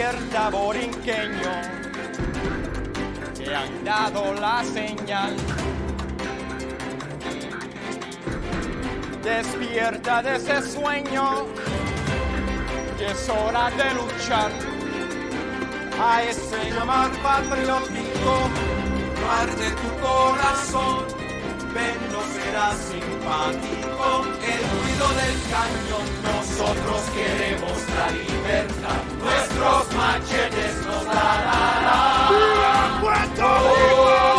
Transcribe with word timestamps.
Despierta 0.00 0.48
borinqueño, 0.48 1.60
te 3.36 3.54
han 3.54 3.84
dado 3.84 4.32
la 4.32 4.64
señal. 4.64 5.36
Despierta 9.22 10.22
de 10.22 10.36
ese 10.36 10.72
sueño, 10.72 11.48
que 12.96 13.06
es 13.08 13.28
hora 13.28 13.70
de 13.72 13.94
luchar. 13.94 14.50
A 16.02 16.22
ese 16.22 16.70
llamar 16.70 17.10
patriótico, 17.22 18.48
de 19.58 19.70
tu 19.70 20.00
corazón, 20.00 21.04
ven, 21.74 21.98
no 22.10 22.22
serás 22.32 22.90
el 23.22 24.62
ruido 24.70 25.06
del 25.20 25.36
cañón, 25.50 26.06
nosotros 26.22 27.00
queremos 27.14 27.78
la 27.96 28.10
libertad, 28.10 29.00
nuestros 29.22 29.92
machetes 29.94 30.74
nos 30.86 31.04
darán. 31.04 31.84
Vámonos 33.36 34.29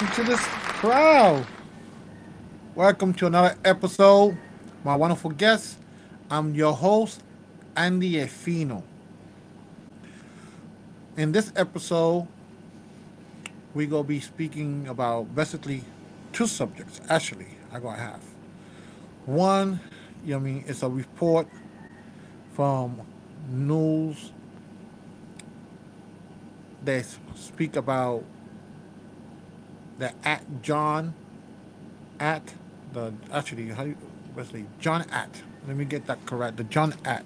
To 0.00 0.24
this 0.24 0.40
crowd. 0.40 1.46
Welcome 2.74 3.12
to 3.14 3.26
another 3.26 3.54
episode. 3.66 4.34
My 4.82 4.96
wonderful 4.96 5.30
guest. 5.30 5.76
I'm 6.30 6.54
your 6.54 6.72
host, 6.72 7.22
Andy 7.76 8.12
Efino. 8.14 8.82
In 11.18 11.32
this 11.32 11.52
episode, 11.54 12.26
we're 13.74 13.88
gonna 13.88 14.04
be 14.04 14.20
speaking 14.20 14.88
about 14.88 15.34
basically 15.34 15.84
two 16.32 16.46
subjects. 16.46 17.02
Actually, 17.10 17.48
I'm 17.70 17.82
gonna 17.82 17.98
have 17.98 18.22
one. 19.26 19.80
You 20.24 20.30
know, 20.30 20.36
I 20.38 20.40
mean, 20.40 20.64
it's 20.66 20.82
a 20.82 20.88
report 20.88 21.46
from 22.54 23.02
news. 23.50 24.32
that 26.84 27.04
speak 27.34 27.76
about 27.76 28.24
the 30.00 30.12
at 30.24 30.62
John 30.62 31.14
at 32.18 32.54
the 32.92 33.12
actually 33.32 33.68
how 33.68 33.84
do 33.84 33.90
you 33.90 33.96
Wesley 34.34 34.64
John 34.80 35.02
at. 35.10 35.42
Let 35.68 35.76
me 35.76 35.84
get 35.84 36.06
that 36.06 36.24
correct 36.26 36.56
the 36.56 36.64
John 36.64 36.94
at 37.04 37.24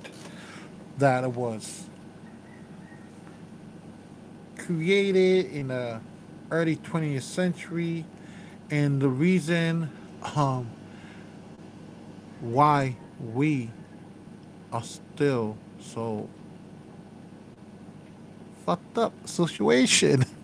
that 0.98 1.32
was 1.32 1.88
created 4.58 5.46
in 5.52 5.68
the 5.68 6.00
early 6.50 6.76
20th 6.76 7.22
century 7.22 8.04
and 8.70 9.00
the 9.00 9.08
reason 9.08 9.90
um 10.34 10.68
why 12.40 12.96
we 13.32 13.70
are 14.72 14.82
still 14.82 15.56
so 15.78 16.28
fucked 18.66 18.98
up 18.98 19.12
situation. 19.26 20.24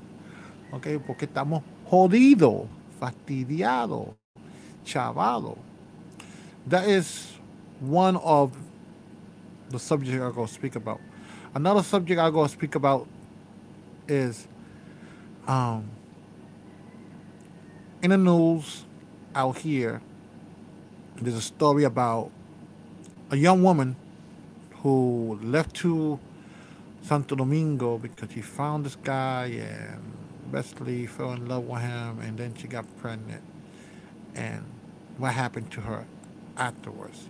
Ok, 0.72 1.00
porque 1.04 1.24
estamos 1.24 1.64
jodidos, 1.90 2.68
fastidiados, 3.00 4.14
chavado. 4.84 5.58
That 6.66 6.88
is 6.88 7.32
one 7.80 8.16
of 8.16 8.56
the 9.70 9.78
subjects 9.78 10.22
I'm 10.22 10.32
going 10.32 10.46
to 10.46 10.52
speak 10.52 10.76
about. 10.76 11.00
Another 11.54 11.82
subject 11.82 12.20
I'm 12.20 12.32
going 12.32 12.46
to 12.46 12.52
speak 12.52 12.74
about 12.74 13.08
is 14.06 14.46
um, 15.46 15.90
in 18.02 18.10
the 18.10 18.18
news 18.18 18.84
out 19.34 19.58
here, 19.58 20.00
there's 21.20 21.36
a 21.36 21.42
story 21.42 21.84
about 21.84 22.30
a 23.30 23.36
young 23.36 23.62
woman 23.62 23.96
who 24.82 25.38
left 25.42 25.74
to 25.76 26.18
Santo 27.02 27.34
Domingo 27.34 27.98
because 27.98 28.30
she 28.32 28.40
found 28.40 28.86
this 28.86 28.96
guy 28.96 29.46
and 29.46 30.19
basically 30.52 31.06
fell 31.06 31.32
in 31.32 31.48
love 31.48 31.64
with 31.64 31.82
him 31.82 32.20
and 32.20 32.38
then 32.38 32.54
she 32.54 32.68
got 32.68 32.86
pregnant 32.98 33.42
and 34.34 34.64
what 35.18 35.34
happened 35.34 35.70
to 35.72 35.82
her 35.82 36.06
afterwards. 36.56 37.28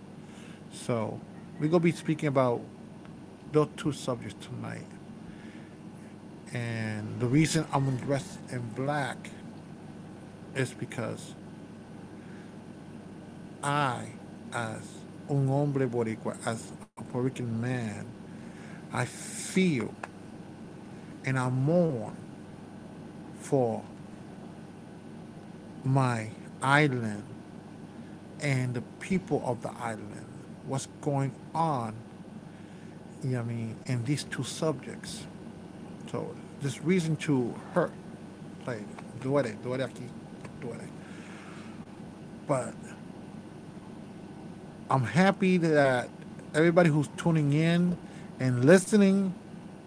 So 0.73 1.19
we're 1.59 1.69
gonna 1.69 1.81
be 1.83 1.91
speaking 1.91 2.27
about 2.29 2.61
those 3.51 3.69
two 3.77 3.91
subjects 3.93 4.45
tonight. 4.45 4.85
And 6.53 7.19
the 7.19 7.27
reason 7.27 7.65
I'm 7.73 7.97
dressed 7.97 8.39
in 8.51 8.61
black 8.71 9.29
is 10.55 10.73
because 10.73 11.35
I, 13.63 14.07
as 14.53 14.81
un 15.29 15.47
hombre 15.47 15.87
boricua, 15.87 16.37
as 16.45 16.71
a 16.97 17.03
Puerto 17.03 17.25
Rican 17.25 17.61
man, 17.61 18.05
I 18.93 19.05
feel 19.05 19.93
and 21.25 21.39
I 21.39 21.49
mourn 21.49 22.15
for 23.41 23.83
my 25.83 26.29
island 26.61 27.23
and 28.39 28.73
the 28.73 28.81
people 28.99 29.41
of 29.45 29.61
the 29.61 29.71
island. 29.79 30.25
What's 30.65 30.87
going 31.01 31.33
on, 31.53 31.95
you 33.23 33.31
know 33.31 33.37
what 33.39 33.45
I 33.45 33.53
mean, 33.53 33.75
in 33.87 34.03
these 34.05 34.23
two 34.23 34.43
subjects. 34.43 35.25
So 36.11 36.35
this 36.61 36.81
reason 36.81 37.15
to 37.17 37.53
hurt. 37.73 37.91
Like, 38.65 38.83
duele, 39.19 39.55
duele 39.63 39.89
aquí, 39.89 40.07
duele. 40.61 40.87
But 42.47 42.73
I'm 44.89 45.03
happy 45.03 45.57
that 45.57 46.09
everybody 46.53 46.89
who's 46.89 47.09
tuning 47.17 47.53
in 47.53 47.97
and 48.39 48.65
listening 48.65 49.33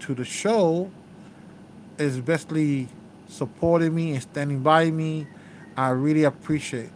to 0.00 0.14
the 0.14 0.25
show 0.25 0.91
is 1.98 2.20
basically 2.20 2.88
supporting 3.29 3.95
me 3.95 4.12
and 4.12 4.23
standing 4.23 4.61
by 4.61 4.91
me. 4.91 5.27
I 5.77 5.91
really 5.91 6.25
appreciate. 6.25 6.91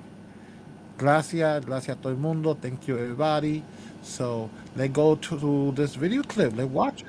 Gracias, 0.96 1.64
gracias 1.64 1.96
a 1.96 2.00
todo 2.00 2.12
el 2.12 2.18
mundo. 2.18 2.54
Thank 2.54 2.88
you, 2.88 2.98
everybody. 2.98 3.62
So 4.02 4.50
let's 4.76 4.92
go 4.92 5.14
to 5.14 5.72
this 5.72 5.94
video 5.94 6.22
clip. 6.22 6.56
Let's 6.56 6.70
watch 6.70 7.02
it. 7.02 7.08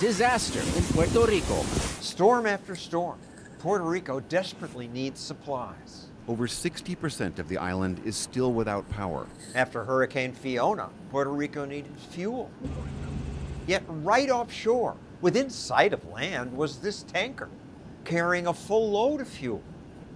Disaster 0.00 0.60
in 0.60 0.82
Puerto 0.92 1.26
Rico. 1.26 1.62
Storm 2.00 2.46
after 2.46 2.76
storm, 2.76 3.18
Puerto 3.58 3.84
Rico 3.84 4.20
desperately 4.20 4.88
needs 4.88 5.20
supplies. 5.20 6.06
Over 6.26 6.46
60% 6.46 7.38
of 7.38 7.48
the 7.48 7.58
island 7.58 8.00
is 8.04 8.16
still 8.16 8.52
without 8.52 8.88
power. 8.90 9.26
After 9.54 9.84
Hurricane 9.84 10.32
Fiona, 10.32 10.88
Puerto 11.10 11.30
Rico 11.30 11.64
needed 11.64 11.92
fuel. 12.10 12.50
Yet, 13.66 13.82
right 13.88 14.30
offshore, 14.30 14.96
within 15.20 15.50
sight 15.50 15.92
of 15.92 16.04
land, 16.10 16.56
was 16.56 16.78
this 16.78 17.02
tanker 17.02 17.48
carrying 18.04 18.46
a 18.46 18.54
full 18.54 18.90
load 18.90 19.20
of 19.20 19.28
fuel. 19.28 19.62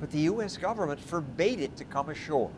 But 0.01 0.11
the 0.11 0.21
U.S. 0.21 0.57
government 0.57 1.01
forbade 1.01 1.61
it 1.61 1.77
to 1.77 1.85
come 1.85 2.09
ashore. 2.11 2.51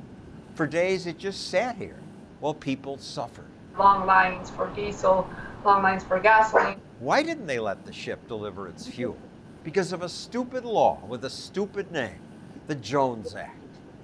For 0.54 0.66
days, 0.66 1.06
it 1.06 1.18
just 1.18 1.48
sat 1.48 1.76
here 1.76 1.96
while 2.40 2.54
people 2.54 2.98
suffered. 2.98 3.46
long 3.78 4.04
lines 4.06 4.50
for 4.50 4.68
diesel, 4.74 5.28
long 5.64 5.82
lines 5.82 6.04
for 6.04 6.18
gasoline. 6.20 6.80
Why 6.98 7.22
didn't 7.22 7.46
they 7.46 7.58
let 7.58 7.84
the 7.86 7.92
ship 7.92 8.26
deliver 8.28 8.68
its 8.68 8.86
fuel? 8.86 9.16
Because 9.64 9.92
of 9.92 10.02
a 10.02 10.08
stupid 10.08 10.64
law 10.64 10.98
with 11.06 11.24
a 11.24 11.30
stupid 11.30 11.90
name, 11.92 12.18
the 12.66 12.74
Jones 12.74 13.34
Act. 13.34 13.56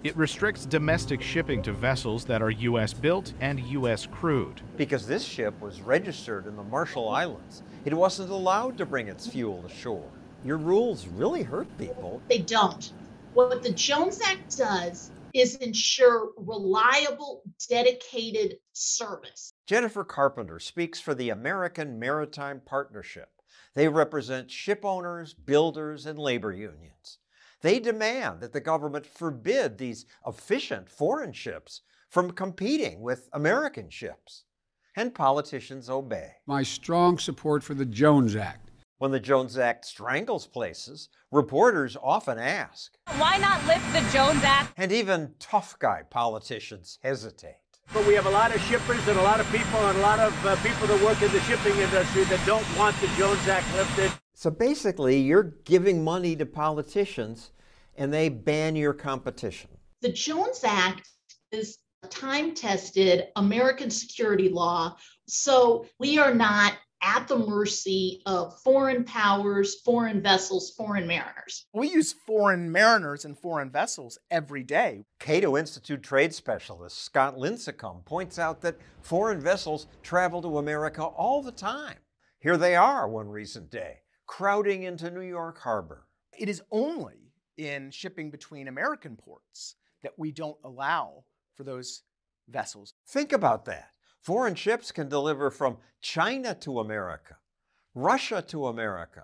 It 0.05 0.17
restricts 0.17 0.65
domestic 0.67 1.21
shipping 1.21 1.63
to 1.63 1.73
vessels 1.73 2.25
that 2.27 2.41
are 2.41 2.51
U.S. 2.51 2.93
built 2.95 3.33
and 3.41 3.59
U.S. 3.61 4.07
crewed. 4.07 4.61
Because 4.77 5.07
this 5.07 5.25
ship 5.25 5.59
was 5.61 5.81
registered 5.81 6.47
in 6.47 6.57
the 6.57 6.63
Marshall 6.63 7.09
Islands, 7.09 7.63
it 7.85 7.93
wasn't 7.93 8.31
allowed 8.31 8.79
to 8.79 8.87
bring 8.87 9.09
its 9.09 9.27
fuel 9.27 9.65
ashore. 9.67 10.09
Your 10.45 10.59
rules 10.59 11.07
really 11.09 11.43
hurt 11.43 11.67
people. 11.79 12.21
They 12.29 12.39
don't. 12.39 12.93
What 13.35 13.63
the 13.63 13.73
Jones 13.73 14.21
Act 14.25 14.57
does 14.57 15.11
is 15.35 15.57
ensure 15.57 16.31
reliable, 16.37 17.43
dedicated 17.69 18.57
service. 18.73 19.53
Jennifer 19.67 20.05
Carpenter 20.05 20.59
speaks 20.59 21.01
for 21.01 21.15
the 21.15 21.31
American 21.31 21.99
Maritime 21.99 22.63
Partnership. 22.65 23.29
They 23.75 23.89
represent 23.89 24.51
ship 24.51 24.85
owners, 24.85 25.35
builders, 25.35 26.07
and 26.07 26.19
labor 26.19 26.53
unions. 26.53 27.19
They 27.61 27.79
demand 27.79 28.41
that 28.41 28.53
the 28.53 28.61
government 28.61 29.07
forbid 29.07 29.77
these 29.77 30.07
efficient 30.27 30.89
foreign 30.89 31.33
ships 31.33 31.83
from 32.09 32.31
competing 32.31 33.03
with 33.03 33.29
American 33.33 33.91
ships. 33.91 34.45
And 34.97 35.15
politicians 35.15 35.91
obey. 35.91 36.31
My 36.47 36.63
strong 36.63 37.19
support 37.19 37.63
for 37.63 37.75
the 37.75 37.85
Jones 37.85 38.35
Act. 38.35 38.66
When 38.99 39.11
the 39.11 39.21
Jones 39.21 39.59
Act 39.59 39.85
strangles 39.85 40.47
places, 40.47 41.11
reporters 41.31 41.99
often 42.03 42.39
ask, 42.39 42.97
Why 43.19 43.37
not 43.37 43.63
lift 43.67 43.85
the 43.93 44.01
Jones 44.11 44.43
Act? 44.43 44.73
And 44.79 44.91
even 44.91 45.35
tough 45.39 45.79
guy 45.79 46.05
politicians 46.09 46.99
hesitate. 47.03 47.59
But 47.93 48.07
we 48.07 48.15
have 48.15 48.25
a 48.25 48.31
lot 48.31 48.55
of 48.55 48.61
shippers 48.63 49.07
and 49.07 49.19
a 49.19 49.23
lot 49.23 49.39
of 49.39 49.47
people 49.53 49.81
and 49.81 49.99
a 49.99 50.01
lot 50.01 50.19
of 50.19 50.47
uh, 50.47 50.57
people 50.63 50.87
that 50.87 51.05
work 51.05 51.21
in 51.21 51.31
the 51.31 51.41
shipping 51.41 51.77
industry 51.77 52.25
that 52.25 52.41
don't 52.47 52.65
want 52.79 52.99
the 53.03 53.09
Jones 53.19 53.47
Act 53.47 53.67
lifted. 53.77 54.13
So 54.33 54.51
basically, 54.51 55.21
you're 55.21 55.55
giving 55.65 56.03
money 56.03 56.35
to 56.35 56.47
politicians 56.47 57.51
and 57.97 58.11
they 58.11 58.31
ban 58.31 58.77
your 58.77 58.95
competition. 58.95 59.69
The 60.01 60.13
Jones 60.13 60.65
Act 60.65 61.07
is 61.53 61.77
a 62.03 62.09
time 62.09 62.55
tested 62.55 63.27
American 63.37 63.91
security 63.91 64.49
law. 64.49 64.97
So 65.27 65.85
we 65.99 66.19
are 66.19 66.35
not 66.35 66.79
at 67.03 67.29
the 67.29 67.39
mercy 67.39 68.23
of 68.27 68.59
foreign 68.61 69.05
powers, 69.05 69.77
foreign 69.85 70.23
vessels, 70.23 70.71
foreign 70.71 71.07
mariners. 71.07 71.67
We 71.73 71.91
use 71.91 72.13
foreign 72.13 72.71
mariners 72.71 73.25
and 73.25 73.39
foreign 73.39 73.71
vessels 73.71 74.19
every 74.31 74.63
day. 74.63 75.05
Cato 75.21 75.57
Institute 75.57 76.03
trade 76.03 76.35
specialist 76.35 77.03
Scott 77.03 77.37
Lincicome 77.37 78.05
points 78.05 78.39
out 78.39 78.61
that 78.63 78.79
foreign 79.03 79.41
vessels 79.41 79.87
travel 80.03 80.43
to 80.43 80.59
America 80.59 81.03
all 81.05 81.43
the 81.43 81.53
time. 81.53 81.99
Here 82.39 82.57
they 82.57 82.77
are 82.77 83.09
one 83.09 83.29
recent 83.29 83.71
day, 83.71 83.99
crowding 84.27 84.83
into 84.83 85.11
New 85.11 85.21
York 85.21 85.59
Harbor. 85.61 86.07
It 86.39 86.49
is 86.49 86.63
only 86.71 87.33
in 87.57 87.91
shipping 87.91 88.31
between 88.31 88.69
American 88.69 89.17
ports 89.17 89.77
that 90.03 90.13
we 90.19 90.31
don't 90.31 90.59
allow 90.65 91.25
for 91.55 91.65
those 91.65 92.03
vessels. 92.49 92.95
Think 93.09 93.33
about 93.33 93.65
that. 93.65 93.91
Foreign 94.27 94.57
ships 94.57 94.91
can 94.91 95.09
deliver 95.09 95.53
from 95.53 95.77
China 96.01 96.53
to 96.57 96.81
America, 96.81 97.37
Russia 97.95 98.43
to 98.49 98.67
America, 98.67 99.23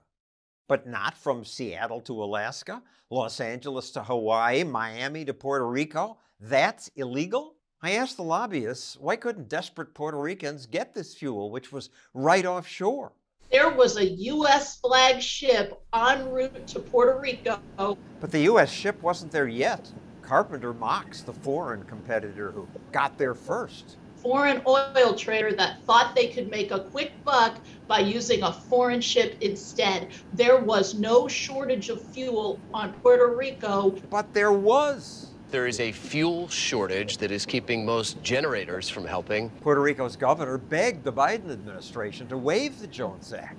but 0.68 0.86
not 0.86 1.18
from 1.18 1.44
Seattle 1.44 2.00
to 2.02 2.22
Alaska, 2.22 2.80
Los 3.10 3.40
Angeles 3.40 3.90
to 3.90 4.04
Hawaii, 4.04 4.62
Miami 4.62 5.24
to 5.24 5.34
Puerto 5.34 5.66
Rico. 5.66 6.18
That's 6.38 6.88
illegal? 6.94 7.56
I 7.82 7.94
asked 7.94 8.16
the 8.16 8.22
lobbyists 8.22 8.96
why 8.96 9.16
couldn't 9.16 9.48
desperate 9.48 9.92
Puerto 9.92 10.18
Ricans 10.18 10.66
get 10.66 10.94
this 10.94 11.16
fuel, 11.16 11.50
which 11.50 11.72
was 11.72 11.90
right 12.14 12.46
offshore? 12.46 13.10
There 13.50 13.70
was 13.70 13.96
a 13.96 14.08
U.S. 14.08 14.78
flag 14.78 15.20
ship 15.20 15.82
en 15.92 16.30
route 16.30 16.68
to 16.68 16.78
Puerto 16.78 17.18
Rico. 17.18 17.58
But 17.76 18.30
the 18.30 18.42
U.S. 18.42 18.70
ship 18.70 19.02
wasn't 19.02 19.32
there 19.32 19.48
yet. 19.48 19.90
Carpenter 20.22 20.72
mocks 20.72 21.22
the 21.22 21.32
foreign 21.32 21.82
competitor 21.86 22.52
who 22.52 22.68
got 22.92 23.18
there 23.18 23.34
first 23.34 23.96
foreign 24.22 24.62
oil 24.66 25.14
trader 25.14 25.52
that 25.52 25.82
thought 25.82 26.14
they 26.14 26.28
could 26.28 26.50
make 26.50 26.70
a 26.70 26.80
quick 26.80 27.12
buck 27.24 27.58
by 27.88 27.98
using 27.98 28.42
a 28.42 28.52
foreign 28.52 29.00
ship 29.00 29.36
instead. 29.40 30.08
There 30.32 30.60
was 30.60 30.94
no 30.94 31.26
shortage 31.26 31.88
of 31.88 32.00
fuel 32.00 32.60
on 32.72 32.92
Puerto 32.94 33.36
Rico. 33.36 33.90
But 34.10 34.32
there 34.32 34.52
was. 34.52 35.28
There 35.50 35.66
is 35.66 35.80
a 35.80 35.92
fuel 35.92 36.48
shortage 36.48 37.18
that 37.18 37.30
is 37.30 37.44
keeping 37.44 37.84
most 37.84 38.22
generators 38.22 38.88
from 38.88 39.04
helping. 39.04 39.50
Puerto 39.60 39.82
Rico's 39.82 40.16
governor 40.16 40.56
begged 40.56 41.04
the 41.04 41.12
Biden 41.12 41.50
administration 41.50 42.26
to 42.28 42.38
waive 42.38 42.78
the 42.80 42.86
Jones 42.86 43.34
Act, 43.34 43.58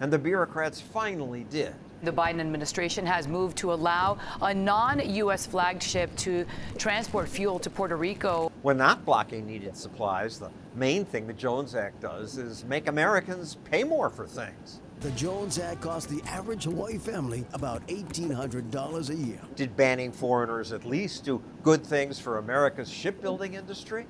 and 0.00 0.12
the 0.12 0.18
bureaucrats 0.18 0.80
finally 0.80 1.44
did. 1.50 1.74
The 2.02 2.12
Biden 2.12 2.40
administration 2.40 3.06
has 3.06 3.28
moved 3.28 3.56
to 3.58 3.72
allow 3.72 4.18
a 4.42 4.52
non 4.52 5.00
U.S. 5.14 5.46
flagged 5.46 5.82
ship 5.82 6.14
to 6.16 6.44
transport 6.76 7.28
fuel 7.28 7.58
to 7.60 7.70
Puerto 7.70 7.96
Rico. 7.96 8.50
When 8.62 8.76
not 8.76 9.04
blocking 9.04 9.46
needed 9.46 9.76
supplies, 9.76 10.38
the 10.38 10.50
main 10.74 11.04
thing 11.04 11.26
the 11.26 11.32
Jones 11.32 11.74
Act 11.74 12.00
does 12.00 12.36
is 12.36 12.64
make 12.64 12.88
Americans 12.88 13.56
pay 13.64 13.84
more 13.84 14.10
for 14.10 14.26
things. 14.26 14.80
The 15.00 15.10
Jones 15.12 15.58
Act 15.58 15.82
cost 15.82 16.08
the 16.08 16.22
average 16.22 16.64
Hawaii 16.64 16.98
family 16.98 17.44
about 17.52 17.86
$1,800 17.88 19.10
a 19.10 19.14
year. 19.14 19.40
Did 19.54 19.76
banning 19.76 20.12
foreigners 20.12 20.72
at 20.72 20.84
least 20.84 21.24
do 21.24 21.42
good 21.62 21.84
things 21.84 22.18
for 22.18 22.38
America's 22.38 22.88
shipbuilding 22.88 23.54
industry? 23.54 24.06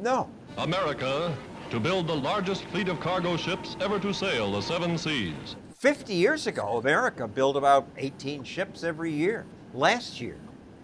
No. 0.00 0.30
America 0.58 1.36
to 1.70 1.80
build 1.80 2.06
the 2.06 2.14
largest 2.14 2.64
fleet 2.66 2.88
of 2.88 3.00
cargo 3.00 3.36
ships 3.36 3.76
ever 3.80 3.98
to 3.98 4.14
sail 4.14 4.52
the 4.52 4.60
seven 4.60 4.96
seas. 4.96 5.56
50 5.86 6.14
years 6.14 6.48
ago, 6.48 6.78
America 6.78 7.28
built 7.28 7.54
about 7.54 7.86
18 7.96 8.42
ships 8.42 8.82
every 8.82 9.12
year. 9.12 9.46
Last 9.72 10.20
year, 10.20 10.36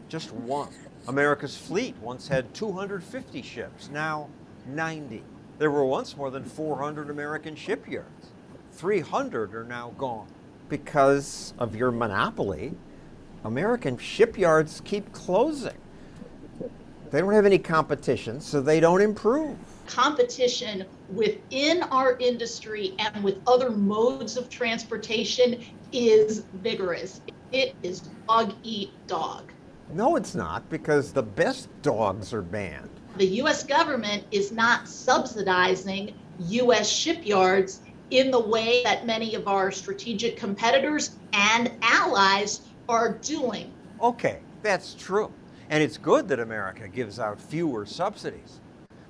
just 0.09 0.33
one. 0.33 0.73
America's 1.09 1.57
fleet 1.57 1.97
once 2.01 2.29
had 2.29 2.55
250 2.55 3.43
ships, 3.43 3.91
now 3.91 4.29
90. 4.69 5.25
There 5.59 5.73
were 5.73 5.85
once 5.85 6.17
more 6.17 6.31
than 6.31 6.45
400 6.45 7.11
American 7.11 7.57
shipyards. 7.57 8.29
300 8.75 9.53
are 9.57 9.65
now 9.65 9.93
gone. 9.99 10.29
Because 10.69 11.53
of 11.59 11.75
your 11.75 11.91
monopoly, 11.91 12.73
American 13.43 13.99
shipyards 13.99 14.83
keep 14.85 15.11
closing. 15.11 15.79
They 17.11 17.19
don't 17.19 17.33
have 17.33 17.45
any 17.45 17.59
competition, 17.59 18.41
so 18.41 18.61
they 18.61 18.79
don't 18.79 19.01
improve 19.01 19.59
competition 19.93 20.87
within 21.11 21.83
our 21.85 22.17
industry 22.19 22.95
and 22.99 23.23
with 23.23 23.39
other 23.47 23.71
modes 23.71 24.37
of 24.39 24.49
transportation 24.49 25.63
is 25.93 26.45
vigorous. 26.55 27.21
It 27.53 27.75
is 27.83 28.01
dog 28.27 28.55
eat 28.63 28.91
dog. 29.07 29.53
No, 29.93 30.17
it's 30.17 30.35
not, 30.35 30.67
because 30.71 31.13
the 31.13 31.23
best 31.23 31.69
dogs 31.83 32.33
are 32.33 32.41
banned. 32.41 32.89
The 33.19 33.27
U.S. 33.27 33.63
government 33.65 34.25
is 34.31 34.51
not 34.51 34.89
subsidizing 34.89 36.15
U.S. 36.49 36.89
shipyards 36.89 37.83
in 38.11 38.31
the 38.31 38.41
way 38.41 38.83
that 38.85 39.05
many 39.05 39.35
of 39.35 39.47
our 39.47 39.71
strategic 39.71 40.39
competitors 40.39 41.17
and 41.35 41.71
allies 41.83 42.63
are 42.89 43.13
doing. 43.19 43.71
Okay, 44.01 44.39
that's 44.63 44.95
true. 44.95 45.31
And 45.69 45.83
it's 45.83 45.99
good 45.99 46.29
that 46.29 46.41
America 46.41 46.89
gives 46.89 47.19
out 47.19 47.39
fewer 47.39 47.85
subsidies. 47.85 48.61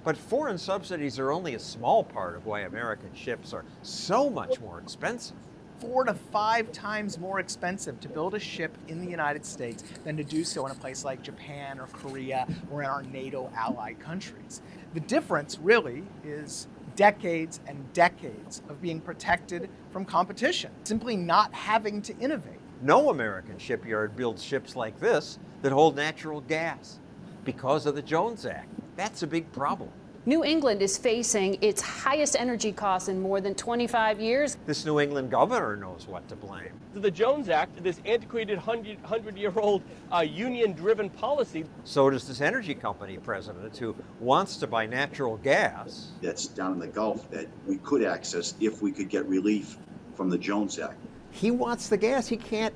But 0.04 0.16
foreign 0.16 0.59
subsidies 0.59 1.18
are 1.21 1.30
only 1.30 1.54
a 1.54 1.61
small 1.61 2.02
part 2.02 2.35
of 2.35 2.44
why 2.44 2.61
American 2.61 3.14
ships 3.14 3.52
are 3.52 3.64
so 3.82 4.28
much 4.28 4.61
more 4.61 4.80
expensive. 4.80 5.37
Four 5.78 6.04
to 6.04 6.14
five 6.14 6.73
times 6.73 7.18
more 7.18 7.38
expensive 7.38 8.00
to 8.00 8.09
build 8.09 8.35
a 8.35 8.40
ship 8.40 8.76
in 8.88 9.00
the 9.00 9.09
United 9.09 9.44
States 9.44 9.85
than 10.04 10.16
to 10.16 10.25
do 10.25 10.42
so 10.42 10.66
in 10.66 10.73
a 10.73 10.75
place 10.75 11.04
like 11.04 11.23
Japan 11.23 11.78
or 11.78 11.87
Korea 11.87 12.49
or 12.71 12.82
in 12.82 12.88
our 12.88 13.02
NATO 13.02 13.50
allied 13.56 14.00
countries. 14.00 14.61
The 14.94 15.00
difference 15.00 15.59
really 15.59 16.02
is 16.25 16.66
decades 16.97 17.61
and 17.66 17.92
decades 17.92 18.62
of 18.68 18.82
being 18.82 19.00
protected 19.00 19.71
from 19.92 20.04
competition, 20.04 20.73
simply 20.85 21.16
not 21.16 21.52
having 21.54 22.02
to 22.02 22.18
innovate. 22.18 22.61
No 22.80 23.11
American 23.11 23.56
shipyard 23.59 24.16
builds 24.16 24.42
ships 24.42 24.75
like 24.75 24.99
this 24.99 25.38
that 25.62 25.73
hold 25.73 25.94
natural 25.94 26.40
gas 26.40 26.99
because 27.44 27.87
of 27.87 27.94
the 27.94 28.02
Jones 28.02 28.47
Act. 28.47 28.68
That's 28.97 29.23
a 29.23 29.27
big 29.27 29.51
problem. 29.53 29.91
New 30.25 30.45
England 30.45 30.83
is 30.83 30.97
facing 30.97 31.59
its 31.61 31.83
highest 31.83 32.37
energy 32.39 32.71
costs 32.71 33.09
in 33.09 33.21
more 33.21 33.41
than 33.41 33.57
25 33.57 34.21
years. 34.21 34.57
This 34.67 34.85
New 34.85 35.01
England 35.01 35.33
governor 35.33 35.77
knows 35.77 36.07
what 36.07 36.29
to 36.29 36.37
blame. 36.37 36.71
The 36.95 37.11
Jones 37.11 37.49
Act, 37.49 37.83
this 37.83 38.01
antiquated 38.05 38.59
100 38.65 39.37
year 39.37 39.53
old 39.57 39.83
uh, 40.13 40.21
union 40.21 40.75
driven 40.75 41.11
policy. 41.11 41.65
So 41.83 42.09
does 42.09 42.29
this 42.29 42.41
energy 42.41 42.73
company 42.73 43.19
president 43.19 43.77
who 43.77 43.97
wants 44.21 44.59
to 44.59 44.69
buy 44.69 44.87
natural 44.87 45.39
gas. 45.39 46.13
That's 46.21 46.47
down 46.47 46.75
in 46.75 46.79
the 46.79 46.87
Gulf 46.87 47.29
that 47.33 47.49
we 47.67 47.79
could 47.79 48.05
access 48.05 48.55
if 48.61 48.81
we 48.81 48.93
could 48.93 49.09
get 49.09 49.27
relief 49.27 49.77
from 50.15 50.31
the 50.31 50.39
Jones 50.39 50.79
Act. 50.79 51.01
He 51.33 51.51
wants 51.51 51.89
the 51.89 51.97
gas. 51.97 52.29
He 52.29 52.37
can't 52.37 52.75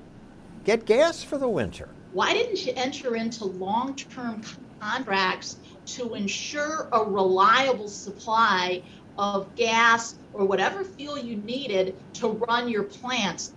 get 0.64 0.84
gas 0.84 1.22
for 1.22 1.38
the 1.38 1.48
winter. 1.48 1.90
Why 2.12 2.32
didn't 2.32 2.66
you 2.66 2.72
enter 2.74 3.14
into 3.14 3.44
long 3.44 3.94
term 3.94 4.42
contracts 4.80 5.58
to 5.86 6.14
ensure 6.14 6.88
a 6.92 7.04
reliable 7.04 7.88
supply 7.88 8.82
of 9.18 9.54
gas 9.56 10.16
or 10.32 10.44
whatever 10.44 10.84
fuel 10.84 11.18
you 11.18 11.36
needed 11.36 11.96
to 12.14 12.28
run 12.28 12.68
your 12.68 12.82
plants 12.82 13.52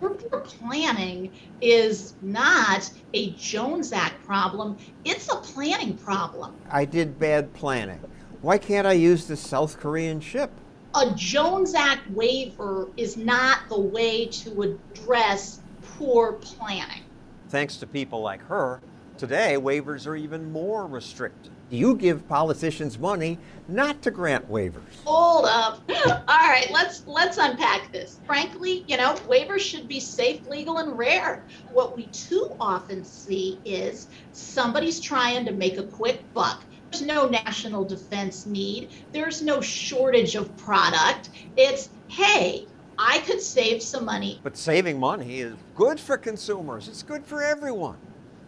Poor 0.00 0.10
planning 0.40 1.30
is 1.62 2.14
not 2.20 2.90
a 3.14 3.30
Jones 3.32 3.92
Act 3.92 4.22
problem, 4.26 4.76
it's 5.04 5.32
a 5.32 5.36
planning 5.36 5.96
problem. 5.96 6.54
I 6.70 6.84
did 6.84 7.18
bad 7.18 7.54
planning. 7.54 8.00
Why 8.42 8.58
can't 8.58 8.86
I 8.86 8.92
use 8.92 9.26
the 9.26 9.36
South 9.36 9.78
Korean 9.78 10.20
ship? 10.20 10.50
A 10.94 11.12
Jones 11.14 11.74
Act 11.74 12.10
waiver 12.10 12.88
is 12.98 13.16
not 13.16 13.60
the 13.70 13.80
way 13.80 14.26
to 14.26 14.62
address 14.62 15.60
poor 15.96 16.34
planning. 16.34 17.02
Thanks 17.48 17.76
to 17.76 17.86
people 17.86 18.20
like 18.20 18.42
her, 18.42 18.80
today 19.22 19.54
waivers 19.56 20.04
are 20.08 20.16
even 20.16 20.50
more 20.50 20.84
restricted. 20.84 21.52
You 21.70 21.94
give 21.94 22.26
politicians 22.26 22.98
money 22.98 23.38
not 23.68 24.02
to 24.02 24.10
grant 24.10 24.50
waivers. 24.50 24.82
Hold 25.04 25.44
up. 25.44 25.80
All 25.88 26.24
right, 26.26 26.66
let's 26.72 27.06
let's 27.06 27.38
unpack 27.38 27.92
this. 27.92 28.18
Frankly, 28.26 28.84
you 28.88 28.96
know, 28.96 29.14
waivers 29.28 29.60
should 29.60 29.86
be 29.86 30.00
safe, 30.00 30.44
legal, 30.48 30.78
and 30.78 30.98
rare. 30.98 31.44
What 31.70 31.96
we 31.96 32.06
too 32.06 32.50
often 32.58 33.04
see 33.04 33.60
is 33.64 34.08
somebody's 34.32 34.98
trying 34.98 35.44
to 35.44 35.52
make 35.52 35.78
a 35.78 35.84
quick 35.84 36.20
buck. 36.34 36.64
There's 36.90 37.02
no 37.02 37.28
national 37.28 37.84
defense 37.84 38.44
need. 38.44 38.90
There's 39.12 39.40
no 39.40 39.60
shortage 39.60 40.34
of 40.34 40.54
product. 40.56 41.30
It's, 41.56 41.90
hey, 42.08 42.66
I 42.98 43.20
could 43.20 43.40
save 43.40 43.82
some 43.82 44.04
money. 44.04 44.40
But 44.42 44.56
saving 44.56 44.98
money 44.98 45.38
is 45.40 45.54
good 45.76 46.00
for 46.00 46.16
consumers. 46.16 46.88
It's 46.88 47.04
good 47.04 47.24
for 47.24 47.40
everyone, 47.40 47.98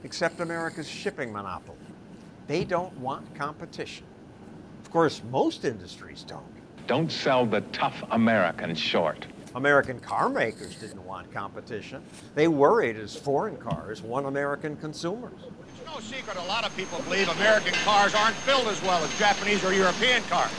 except 0.04 0.40
America's 0.40 0.88
shipping 0.88 1.32
monopoly. 1.32 1.78
They 2.46 2.64
don't 2.64 2.96
want 2.98 3.34
competition. 3.34 4.06
Of 4.84 4.90
course, 4.90 5.22
most 5.30 5.64
industries 5.64 6.22
don't. 6.22 6.44
Don't 6.86 7.10
sell 7.10 7.46
the 7.46 7.62
tough 7.72 8.04
American 8.10 8.74
short. 8.74 9.26
American 9.54 9.98
car 10.00 10.28
makers 10.28 10.76
didn't 10.76 11.04
want 11.06 11.32
competition. 11.32 12.02
They 12.34 12.48
worried 12.48 12.96
as 12.96 13.16
foreign 13.16 13.56
cars 13.56 14.02
won 14.02 14.26
American 14.26 14.76
consumers. 14.76 15.32
It's 15.60 15.86
no 15.86 16.00
secret 16.00 16.36
a 16.36 16.42
lot 16.42 16.66
of 16.66 16.76
people 16.76 16.98
believe 17.02 17.28
American 17.28 17.72
cars 17.84 18.14
aren't 18.14 18.36
built 18.44 18.66
as 18.66 18.82
well 18.82 19.02
as 19.02 19.18
Japanese 19.18 19.64
or 19.64 19.72
European 19.72 20.22
cars. 20.24 20.50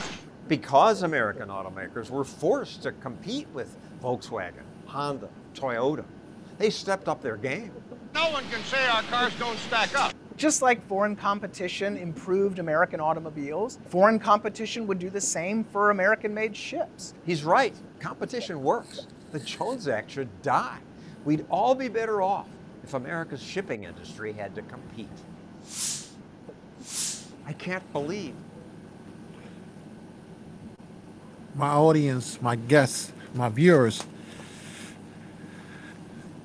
Because 0.48 1.02
American 1.02 1.48
automakers 1.48 2.10
were 2.10 2.24
forced 2.24 2.82
to 2.82 2.92
compete 2.92 3.48
with 3.52 3.76
Volkswagen, 4.02 4.64
Honda, 4.86 5.28
Toyota, 5.54 6.04
they 6.58 6.70
stepped 6.70 7.06
up 7.06 7.20
their 7.22 7.36
game. 7.36 7.72
No 8.16 8.30
one 8.30 8.44
can 8.50 8.64
say 8.64 8.82
our 8.86 9.02
cars 9.02 9.34
don't 9.38 9.58
stack 9.58 9.94
up. 9.94 10.14
Just 10.38 10.62
like 10.62 10.82
foreign 10.88 11.14
competition 11.14 11.98
improved 11.98 12.58
American 12.58 12.98
automobiles, 12.98 13.78
foreign 13.90 14.18
competition 14.18 14.86
would 14.86 14.98
do 14.98 15.10
the 15.10 15.20
same 15.20 15.64
for 15.64 15.90
American 15.90 16.32
made 16.32 16.56
ships. 16.56 17.12
He's 17.26 17.44
right. 17.44 17.74
Competition 18.00 18.62
works. 18.62 19.06
The 19.32 19.40
Jones 19.40 19.86
Act 19.86 20.10
should 20.10 20.30
die. 20.40 20.78
We'd 21.26 21.44
all 21.50 21.74
be 21.74 21.88
better 21.88 22.22
off 22.22 22.46
if 22.82 22.94
America's 22.94 23.42
shipping 23.42 23.84
industry 23.84 24.32
had 24.32 24.54
to 24.54 24.62
compete. 24.62 25.10
I 27.44 27.52
can't 27.52 27.92
believe. 27.92 28.34
My 31.54 31.68
audience, 31.68 32.40
my 32.40 32.56
guests, 32.56 33.12
my 33.34 33.50
viewers, 33.50 34.06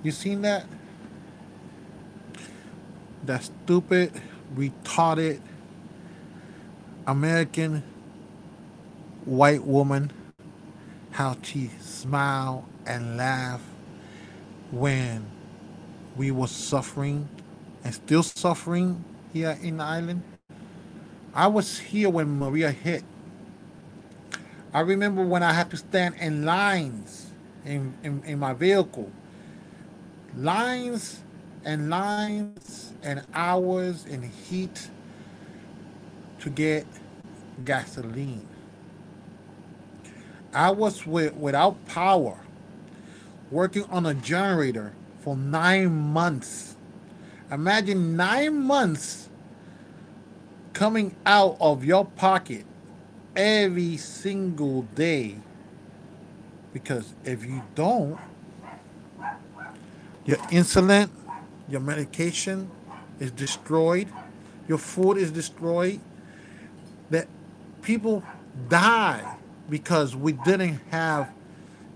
you 0.04 0.12
seen 0.12 0.42
that? 0.42 0.66
That 3.26 3.44
stupid, 3.44 4.14
retarded 4.56 5.42
American 7.08 7.84
white 9.26 9.64
woman, 9.64 10.12
how 11.12 11.38
she 11.42 11.70
smiled 11.80 12.66
and 12.86 13.18
laughed 13.18 13.64
when 14.72 15.26
we 16.16 16.32
were 16.32 16.48
suffering 16.48 17.28
and 17.84 17.94
still 17.94 18.24
suffering 18.24 19.04
here 19.34 19.58
in 19.62 19.78
the 19.78 19.84
island. 19.84 20.24
I 21.34 21.48
was 21.48 21.80
here 21.80 22.10
when 22.10 22.40
Maria 22.40 22.72
hit. 22.72 23.04
I 24.74 24.82
remember 24.82 25.26
when 25.26 25.44
I 25.44 25.54
had 25.54 25.70
to 25.72 25.78
stand 25.78 26.16
in 26.16 26.46
lines 26.46 27.32
in, 27.66 27.94
in, 28.04 28.24
in 28.26 28.40
my 28.40 28.54
vehicle. 28.54 29.12
Lines 30.36 31.20
and 31.64 31.90
lines 31.90 32.94
and 33.04 33.24
hours 33.34 34.06
and 34.06 34.24
heat 34.24 34.90
to 36.40 36.50
get 36.50 36.86
gasoline. 37.64 38.48
I 40.54 40.72
was 40.72 41.06
with, 41.06 41.34
without 41.36 41.86
power, 41.86 42.38
working 43.50 43.84
on 43.86 44.06
a 44.06 44.14
generator 44.14 44.94
for 45.22 45.38
nine 45.38 45.94
months. 45.94 46.76
Imagine 47.52 48.16
nine 48.16 48.58
months 48.64 49.30
coming 50.74 51.16
out 51.26 51.58
of 51.60 51.86
your 51.86 52.06
pocket 52.06 52.66
every 53.36 53.98
single 53.98 54.82
day. 54.96 55.38
Because 56.74 57.14
if 57.24 57.46
you 57.46 57.62
don't, 57.76 58.18
your 60.26 60.38
insulin, 60.50 61.10
your 61.72 61.82
medication 61.82 62.70
is 63.20 63.32
destroyed, 63.32 64.08
your 64.68 64.78
food 64.78 65.18
is 65.18 65.32
destroyed, 65.32 66.00
that 67.10 67.28
people 67.82 68.24
die 68.68 69.38
because 69.70 70.16
we 70.16 70.34
didn't 70.34 70.80
have 70.92 71.32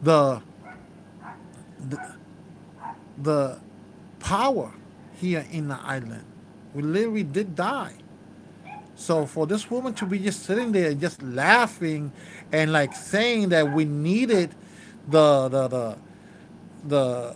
the 0.02 0.42
the, 1.90 2.16
the 3.22 3.60
power 4.20 4.74
here 5.20 5.46
in 5.52 5.68
the 5.68 5.80
island. 5.82 6.26
We 6.74 6.82
literally 6.82 7.24
did 7.24 7.56
die. 7.56 7.94
So 8.96 9.26
for 9.26 9.46
this 9.46 9.70
woman 9.70 9.94
to 9.96 10.06
be 10.06 10.20
just 10.20 10.44
sitting 10.44 10.72
there, 10.72 10.94
just 10.94 11.22
laughing, 11.22 12.12
and 12.52 12.72
like 12.72 12.96
saying 12.96 13.50
that 13.50 13.72
we 13.74 13.86
needed 13.86 14.56
the 15.08 15.50
the 15.50 15.68
the 15.68 15.98
the 16.88 17.36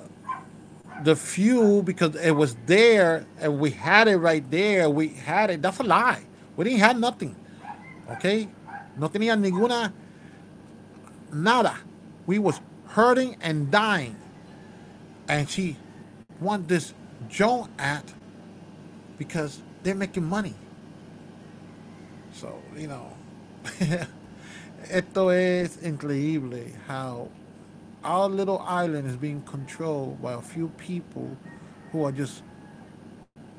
the 1.04 1.16
fuel 1.16 1.82
because 1.82 2.16
it 2.16 2.32
was 2.32 2.56
there 2.66 3.26
and 3.40 3.60
we 3.60 3.72
had 3.72 4.08
it 4.08 4.18
right 4.18 4.50
there. 4.52 4.90
We 4.90 5.10
had 5.10 5.50
it. 5.50 5.62
That's 5.62 5.80
a 5.80 5.84
lie. 5.84 6.24
We 6.56 6.66
didn't 6.66 6.80
have 6.80 7.00
nothing. 7.00 7.36
Okay, 8.12 8.50
no 8.98 9.08
tenía 9.08 9.38
ninguna 9.38 9.94
nada. 11.32 11.78
We 12.26 12.40
was 12.40 12.60
hurting 12.88 13.38
and 13.42 13.70
dying, 13.72 14.16
and 15.28 15.50
she 15.50 15.78
want 16.40 16.68
this 16.68 16.94
Joan 17.30 17.70
Act 17.78 18.14
because 19.18 19.62
they're 19.84 19.96
making 19.96 20.26
money. 20.26 20.56
So, 22.34 22.62
you 22.76 22.88
know, 22.88 23.14
esto 24.90 25.30
es 25.30 25.78
increíble 25.78 26.72
how 26.88 27.30
our 28.04 28.30
little 28.30 28.60
island 28.60 29.08
is 29.08 29.18
being 29.18 29.42
controlled 29.42 30.22
by 30.22 30.34
a 30.34 30.42
few 30.42 30.70
people 30.78 31.36
who 31.92 32.06
are 32.06 32.12
just 32.12 32.44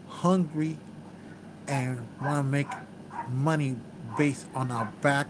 hungry 0.09 0.79
and 1.67 2.07
want 2.21 2.39
to 2.39 2.43
make 2.43 2.69
money 3.29 3.77
based 4.17 4.47
on 4.55 4.71
our 4.71 4.93
back 5.01 5.29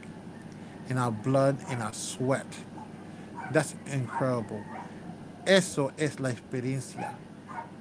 and 0.89 0.99
our 0.99 1.11
blood 1.11 1.59
and 1.69 1.83
our 1.83 1.93
sweat. 1.93 2.47
That's 3.53 3.75
incredible. 3.87 4.63
Eso 5.47 5.93
es 5.99 6.21
la 6.21 6.31
experiencia 6.31 7.15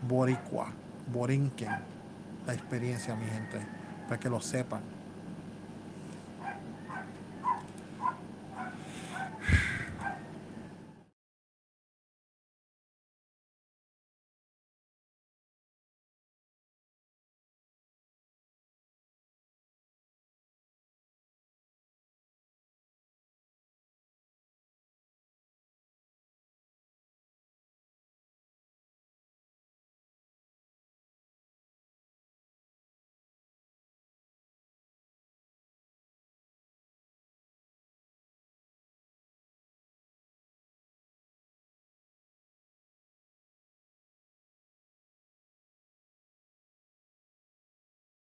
boricua, 0.07 0.71
borinquen. 1.12 1.77
La 2.48 2.53
experiencia, 2.53 3.15
mi 3.15 3.25
gente, 3.25 3.59
para 4.07 4.19
que 4.19 4.29
lo 4.29 4.39
sepan. 4.39 4.81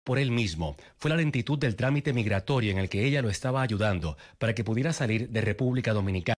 Por 0.04 0.18
él 0.18 0.30
mismo. 0.30 0.76
Fue 0.96 1.10
la 1.10 1.16
lentitud 1.16 1.58
del 1.58 1.76
trámite 1.76 2.12
migratorio 2.12 2.70
en 2.70 2.78
el 2.78 2.88
que 2.88 3.04
ella 3.04 3.22
lo 3.22 3.30
estaba 3.30 3.62
ayudando 3.62 4.16
para 4.38 4.54
que 4.54 4.64
pudiera 4.64 4.92
salir 4.92 5.28
de 5.28 5.40
República 5.40 5.92
Dominicana. 5.92 6.34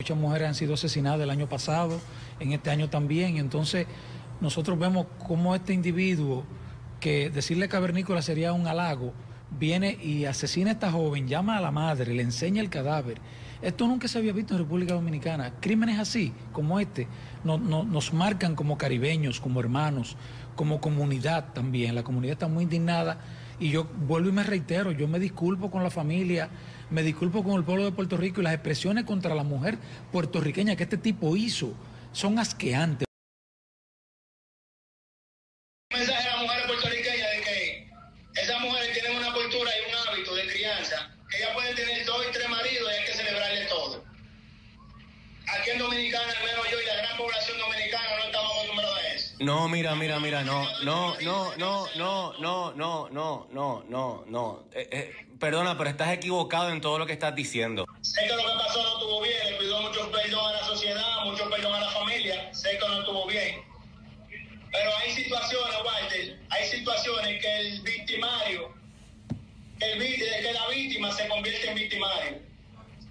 muchas 0.00 0.18
mujeres 0.18 0.48
han 0.48 0.54
sido 0.56 0.74
asesinadas 0.74 1.20
el 1.20 1.30
año 1.30 1.48
pasado, 1.48 2.00
en 2.40 2.50
este 2.50 2.70
año 2.70 2.90
también. 2.90 3.36
Entonces, 3.36 3.86
nosotros 4.40 4.76
vemos 4.76 5.06
cómo 5.28 5.54
este 5.54 5.72
individuo, 5.74 6.44
que 6.98 7.30
decirle 7.30 7.68
cavernícola 7.68 8.20
sería 8.20 8.52
un 8.52 8.66
halago, 8.66 9.12
viene 9.60 9.96
y 10.02 10.24
asesina 10.24 10.70
a 10.70 10.72
esta 10.72 10.90
joven, 10.90 11.28
llama 11.28 11.56
a 11.56 11.60
la 11.60 11.70
madre, 11.70 12.14
le 12.14 12.22
enseña 12.22 12.60
el 12.60 12.68
cadáver. 12.68 13.20
Esto 13.60 13.86
nunca 13.86 14.08
se 14.08 14.18
había 14.18 14.32
visto 14.32 14.54
en 14.54 14.60
República 14.60 14.94
Dominicana. 14.94 15.54
Crímenes 15.60 16.00
así, 16.00 16.32
como 16.52 16.80
este, 16.80 17.06
no- 17.44 17.58
no- 17.58 17.84
nos 17.84 18.12
marcan 18.12 18.56
como 18.56 18.76
caribeños, 18.76 19.40
como 19.40 19.60
hermanos, 19.60 20.16
como 20.54 20.80
comunidad 20.80 21.52
también. 21.52 21.94
La 21.94 22.02
comunidad 22.02 22.34
está 22.34 22.48
muy 22.48 22.64
indignada 22.64 23.18
y 23.58 23.70
yo 23.70 23.84
vuelvo 23.84 24.28
y 24.28 24.32
me 24.32 24.42
reitero, 24.42 24.92
yo 24.92 25.06
me 25.08 25.18
disculpo 25.18 25.70
con 25.70 25.82
la 25.82 25.90
familia, 25.90 26.48
me 26.90 27.02
disculpo 27.02 27.44
con 27.44 27.52
el 27.54 27.64
pueblo 27.64 27.84
de 27.84 27.92
Puerto 27.92 28.16
Rico 28.16 28.40
y 28.40 28.44
las 28.44 28.54
expresiones 28.54 29.04
contra 29.04 29.34
la 29.34 29.44
mujer 29.44 29.78
puertorriqueña 30.10 30.76
que 30.76 30.82
este 30.82 30.98
tipo 30.98 31.36
hizo 31.36 31.72
son 32.12 32.38
asqueantes. 32.38 33.06
mensaje 35.92 36.28
a 36.28 36.32
las 36.32 36.42
mujeres 36.42 36.66
puertorriqueñas 36.66 37.30
de 37.36 37.40
que 37.42 37.90
esas 38.40 38.60
mujeres 38.60 38.92
tienen 38.92 39.18
una 39.18 39.32
cultura 39.32 39.70
y 39.70 39.90
un 39.90 40.08
hábito 40.08 40.34
de 40.34 40.46
crianza 40.46 41.14
que 41.30 41.36
ellas 41.38 41.50
pueden 41.54 41.76
tener 41.76 42.04
dos 42.04 42.26
y 42.28 42.32
tres 42.32 42.48
maridos 42.48 42.90
y 42.90 42.98
hay 42.98 43.04
que 43.04 43.12
celebrarle 43.12 43.64
todo. 43.66 44.04
Aquí 45.48 45.70
en 45.70 45.78
Dominicana, 45.78 46.32
al 46.32 46.44
menos 46.44 46.70
yo 46.70 46.80
y 46.80 46.86
la 46.86 46.96
gran 46.96 47.16
población 47.16 47.58
dominicana 47.58 48.21
no 49.42 49.68
mira, 49.68 49.94
mira, 49.94 50.20
mira, 50.20 50.42
no, 50.44 50.64
no, 50.84 51.16
no, 51.20 51.56
no, 51.56 51.86
no, 51.96 52.32
no, 52.38 52.72
no, 52.74 53.08
no, 53.10 53.48
no, 53.50 53.84
no, 53.88 54.24
no. 54.26 54.64
Eh, 54.72 54.88
eh, 54.90 55.26
perdona, 55.38 55.76
pero 55.76 55.90
estás 55.90 56.12
equivocado 56.12 56.70
en 56.70 56.80
todo 56.80 56.98
lo 56.98 57.06
que 57.06 57.12
estás 57.12 57.34
diciendo. 57.34 57.86
Sé 58.00 58.22
que 58.26 58.34
lo 58.34 58.38
que 58.38 58.54
pasó 58.58 58.82
no 58.82 58.92
estuvo 58.98 59.20
bien, 59.22 59.38
le 59.50 59.58
pido 59.58 59.82
mucho 59.82 60.10
perdón 60.10 60.46
a 60.46 60.52
la 60.52 60.64
sociedad, 60.64 61.24
mucho 61.24 61.50
perdón 61.50 61.74
a 61.74 61.80
la 61.80 61.90
familia, 61.90 62.54
sé 62.54 62.78
que 62.78 62.88
no 62.88 63.00
estuvo 63.00 63.26
bien. 63.26 63.62
Pero 64.70 64.96
hay 64.96 65.10
situaciones, 65.10 65.76
Walter, 65.84 66.40
hay 66.48 66.68
situaciones 66.68 67.42
que 67.42 67.58
el 67.58 67.80
victimario, 67.82 68.74
que, 69.78 69.92
el, 69.92 69.98
que 69.98 70.52
la 70.52 70.68
víctima 70.68 71.10
se 71.10 71.28
convierte 71.28 71.68
en 71.68 71.74
victimario. 71.74 72.38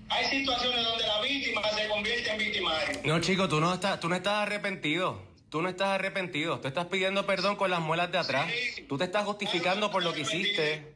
Hay 0.09 0.25
situaciones 0.25 0.83
donde 0.83 1.07
la 1.07 1.21
víctima 1.21 1.61
se 1.69 1.87
convierte 1.87 2.31
en 2.31 2.37
victimario. 2.37 3.01
No, 3.05 3.21
chico, 3.21 3.47
tú 3.47 3.61
no 3.61 3.73
estás, 3.73 3.99
tú 3.99 4.09
no 4.09 4.15
estás 4.15 4.39
arrepentido. 4.39 5.30
Tú 5.51 5.61
no 5.61 5.67
estás 5.67 5.89
arrepentido. 5.89 6.61
Tú 6.61 6.69
estás 6.69 6.85
pidiendo 6.85 7.25
perdón 7.25 7.57
con 7.57 7.69
las 7.69 7.81
muelas 7.81 8.09
de 8.09 8.17
atrás. 8.17 8.49
Tú 8.87 8.97
te 8.97 9.03
estás 9.03 9.25
justificando 9.25 9.91
por 9.91 10.01
lo 10.01 10.13
que 10.13 10.21
hiciste. 10.21 10.95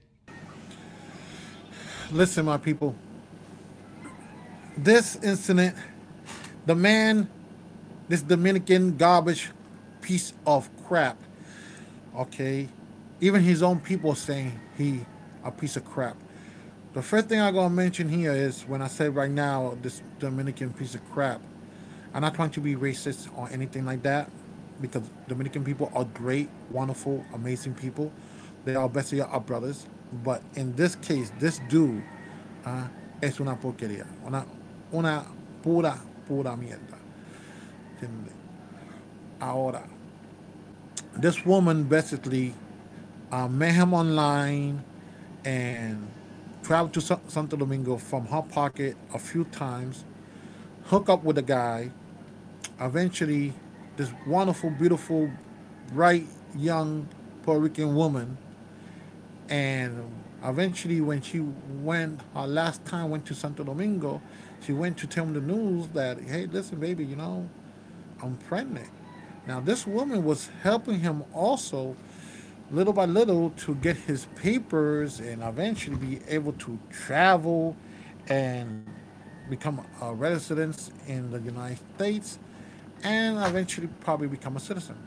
Listen, 2.14 2.46
my 2.46 2.58
people. 2.58 2.96
This 4.82 5.20
incident, 5.22 5.76
the 6.66 6.74
man, 6.74 7.28
this 8.08 8.22
Dominican 8.22 8.96
garbage 8.96 9.52
piece 10.02 10.34
of 10.46 10.70
crap. 10.88 11.18
Okay, 12.16 12.70
even 13.20 13.44
his 13.44 13.62
own 13.62 13.82
people 13.82 14.16
saying 14.16 14.58
he 14.78 15.02
a 15.44 15.52
piece 15.52 15.76
of 15.76 15.84
crap. 15.84 16.16
The 16.94 17.02
first 17.02 17.28
thing 17.28 17.42
I'm 17.42 17.54
gonna 17.54 17.70
mention 17.70 18.08
here 18.08 18.32
is 18.32 18.64
when 18.66 18.82
I 18.82 18.88
said 18.88 19.14
right 19.16 19.30
now 19.30 19.78
this 19.82 20.02
Dominican 20.18 20.72
piece 20.72 20.96
of 20.96 21.02
crap. 21.12 21.42
I'm 22.14 22.22
not 22.22 22.36
trying 22.36 22.52
to 22.52 22.62
be 22.62 22.76
racist 22.78 23.28
or 23.36 23.50
anything 23.52 23.84
like 23.84 24.02
that 24.04 24.30
because 24.82 25.04
Dominican 25.28 25.64
people 25.64 25.92
are 25.96 26.06
great, 26.06 26.50
wonderful, 26.72 27.24
amazing 27.34 27.76
people. 27.76 28.12
They 28.66 28.76
are 28.76 28.90
best 28.90 29.14
of 29.14 29.22
our 29.22 29.40
brothers. 29.40 29.88
But 30.24 30.42
in 30.56 30.76
this 30.76 30.96
case, 30.96 31.32
this 31.40 31.60
dude 31.70 32.04
ah, 32.66 32.90
es 33.22 33.40
una 33.40 33.56
porquería, 33.56 34.06
una, 34.26 34.46
una 34.94 35.26
pura, 35.62 36.00
pura 36.28 36.56
mierda. 36.58 36.98
Ahora, 39.42 39.84
this 41.18 41.46
woman 41.46 41.84
basically 41.84 42.54
uh, 43.32 43.48
met 43.48 43.74
him 43.74 43.94
online 43.94 44.84
and 45.44 46.08
traveled 46.64 46.94
to 46.94 47.02
Sa- 47.02 47.20
Santo 47.28 47.58
Domingo 47.58 47.98
from 47.98 48.26
her 48.28 48.42
pocket 48.42 48.96
a 49.14 49.20
few 49.20 49.44
times, 49.46 50.06
hook 50.86 51.10
up 51.10 51.24
with 51.24 51.38
a 51.38 51.42
guy. 51.42 51.92
Eventually, 52.80 53.54
this 53.98 54.12
wonderful, 54.28 54.70
beautiful, 54.72 55.30
bright, 55.94 56.26
young 56.56 57.08
Puerto 57.44 57.62
Rican 57.62 57.96
woman, 57.96 58.38
and 59.50 60.12
eventually, 60.44 61.02
when 61.02 61.22
she 61.22 61.40
went, 61.82 62.22
her 62.34 62.48
last 62.48 62.84
time 62.86 63.10
went 63.10 63.26
to 63.28 63.36
Santo 63.36 63.64
Domingo, 63.64 64.22
she 64.66 64.74
went 64.74 64.98
to 64.98 65.08
tell 65.08 65.26
him 65.26 65.34
the 65.34 65.42
news 65.42 65.88
that, 65.90 66.20
hey, 66.22 66.48
listen, 66.48 66.80
baby, 66.80 67.06
you 67.06 67.16
know, 67.16 67.48
I'm 68.22 68.38
pregnant. 68.38 68.90
Now, 69.48 69.60
this 69.60 69.86
woman 69.86 70.24
was 70.24 70.50
helping 70.64 71.00
him 71.02 71.24
also, 71.34 71.96
little 72.72 72.94
by 72.94 73.06
little, 73.06 73.52
to 73.52 73.76
get 73.76 73.96
his 73.96 74.26
papers 74.36 75.20
and 75.20 75.44
eventually 75.44 75.98
be 75.98 76.20
able 76.28 76.54
to 76.54 76.80
travel 76.90 77.76
and 78.28 78.88
become 79.50 79.86
a 80.02 80.14
resident 80.14 80.90
in 81.08 81.30
the 81.30 81.40
United 81.40 81.78
States 81.96 82.40
and 83.06 83.38
eventually 83.38 83.88
probably 84.02 84.28
become 84.28 84.58
a 84.58 84.60
citizen. 84.60 84.98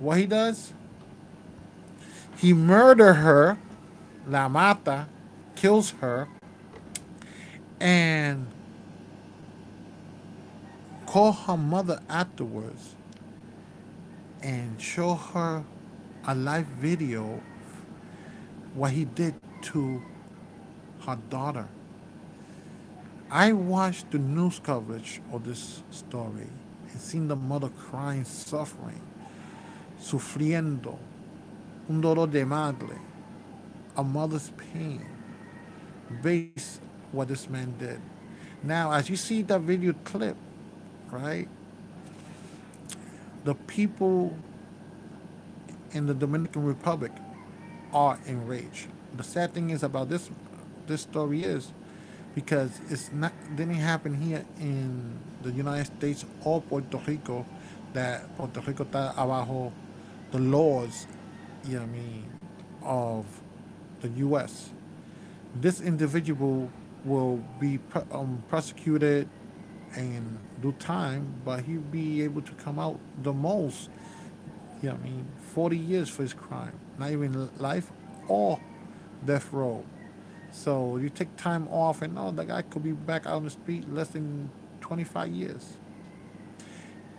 What 0.00 0.18
he 0.18 0.26
does, 0.26 0.72
he 2.36 2.52
murder 2.52 3.14
her, 3.14 3.56
la 4.26 4.48
mata, 4.48 5.06
kills 5.54 5.90
her, 6.00 6.26
and 7.78 8.48
call 11.06 11.30
her 11.30 11.56
mother 11.56 12.00
afterwards 12.08 12.96
and 14.42 14.80
show 14.82 15.14
her 15.14 15.64
a 16.26 16.34
live 16.34 16.66
video 16.66 17.34
of 17.34 18.76
what 18.76 18.90
he 18.90 19.04
did 19.04 19.36
to 19.62 20.02
her 21.06 21.18
daughter. 21.30 21.68
I 23.30 23.52
watched 23.52 24.10
the 24.10 24.18
news 24.18 24.58
coverage 24.58 25.22
of 25.32 25.44
this 25.44 25.84
story 25.90 26.48
seen 27.00 27.28
the 27.28 27.36
mother 27.36 27.68
crying, 27.68 28.24
suffering, 28.24 29.00
sufriendo, 30.00 30.98
un 31.88 32.00
dolor 32.00 32.26
de 32.26 32.44
madre, 32.44 32.98
a 33.96 34.04
mother's 34.04 34.50
pain, 34.72 35.04
based 36.22 36.80
what 37.12 37.28
this 37.28 37.48
man 37.48 37.74
did. 37.78 38.00
Now, 38.62 38.92
as 38.92 39.08
you 39.10 39.16
see 39.16 39.42
that 39.42 39.60
video 39.60 39.94
clip, 40.04 40.36
right, 41.10 41.48
the 43.44 43.54
people 43.54 44.36
in 45.92 46.06
the 46.06 46.14
Dominican 46.14 46.64
Republic 46.64 47.12
are 47.92 48.18
enraged. 48.26 48.88
The 49.16 49.22
sad 49.22 49.54
thing 49.54 49.70
is 49.70 49.82
about 49.82 50.08
this 50.08 50.30
this 50.86 51.02
story 51.02 51.44
is 51.44 51.72
because 52.34 52.80
it's 52.90 53.12
not 53.12 53.32
didn't 53.56 53.74
happen 53.74 54.20
here 54.20 54.44
in 54.58 55.18
the 55.42 55.50
United 55.50 55.86
States 55.86 56.24
or 56.44 56.60
Puerto 56.62 56.98
Rico 57.06 57.46
that 57.92 58.36
Puerto 58.36 58.60
Rico 58.60 58.84
está 58.84 59.14
abajo 59.16 59.72
the 60.34 60.40
laws, 60.40 61.06
you 61.64 61.74
know 61.74 61.80
what 61.80 61.88
I 61.88 61.92
mean, 61.92 62.38
of 62.82 63.24
the 64.00 64.08
US. 64.26 64.70
This 65.54 65.80
individual 65.80 66.70
will 67.04 67.36
be 67.60 67.78
um, 68.10 68.42
prosecuted 68.48 69.28
and 69.94 70.38
do 70.60 70.72
time, 70.72 71.40
but 71.44 71.62
he'll 71.62 71.80
be 71.80 72.22
able 72.22 72.42
to 72.42 72.52
come 72.54 72.80
out 72.80 72.98
the 73.22 73.32
most, 73.32 73.90
you 74.82 74.88
know 74.88 74.96
what 74.96 75.04
I 75.04 75.08
mean, 75.10 75.26
40 75.54 75.78
years 75.78 76.08
for 76.08 76.22
his 76.22 76.34
crime. 76.34 76.72
Not 76.98 77.12
even 77.12 77.48
life 77.58 77.92
or 78.26 78.58
death 79.24 79.52
row. 79.52 79.84
So 80.54 80.98
you 80.98 81.10
take 81.10 81.36
time 81.36 81.66
off, 81.68 82.00
and 82.00 82.16
oh, 82.16 82.30
the 82.30 82.44
guy 82.44 82.62
could 82.62 82.84
be 82.84 82.92
back 82.92 83.26
out 83.26 83.34
on 83.34 83.44
the 83.44 83.50
street 83.50 83.92
less 83.92 84.08
than 84.08 84.48
25 84.82 85.28
years. 85.30 85.76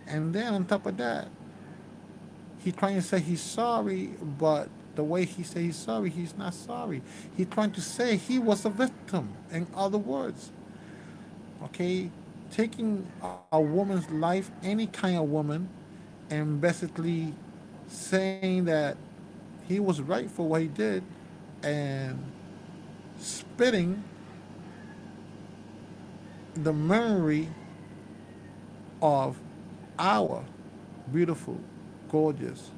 And 0.06 0.34
then 0.34 0.54
on 0.54 0.64
top 0.64 0.86
of 0.86 0.96
that, 0.96 1.28
he's 2.58 2.74
trying 2.74 2.94
to 2.94 3.02
say 3.02 3.20
he's 3.20 3.42
sorry, 3.42 4.14
but 4.38 4.70
the 4.94 5.04
way 5.04 5.26
he 5.26 5.42
says 5.42 5.62
he's 5.62 5.76
sorry, 5.76 6.08
he's 6.08 6.36
not 6.36 6.54
sorry. 6.54 7.02
He's 7.36 7.48
trying 7.48 7.72
to 7.72 7.80
say 7.82 8.16
he 8.16 8.38
was 8.38 8.64
a 8.64 8.70
victim, 8.70 9.34
in 9.52 9.66
other 9.76 9.98
words. 9.98 10.50
Okay? 11.64 12.10
Taking 12.50 13.06
a 13.52 13.60
woman's 13.60 14.08
life, 14.10 14.50
any 14.62 14.86
kind 14.86 15.18
of 15.18 15.28
woman, 15.28 15.68
and 16.30 16.58
basically 16.58 17.34
saying 17.86 18.64
that 18.64 18.96
he 19.68 19.78
was 19.78 20.00
right 20.00 20.30
for 20.30 20.48
what 20.48 20.62
he 20.62 20.68
did 20.68 21.02
and 21.62 22.18
spitting 23.18 24.02
the 26.54 26.72
memory 26.72 27.48
of 29.02 29.38
our 29.98 30.44
beautiful, 31.12 31.60
gorgeous 32.10 32.70